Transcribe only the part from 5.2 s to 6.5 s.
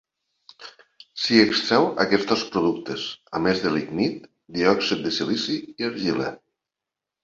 silici i argila.